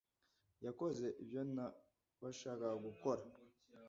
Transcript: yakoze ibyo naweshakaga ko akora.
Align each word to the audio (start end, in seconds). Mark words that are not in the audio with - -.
yakoze 0.65 1.05
ibyo 1.21 1.41
naweshakaga 1.53 2.67
ko 2.77 2.85
akora. 2.91 3.23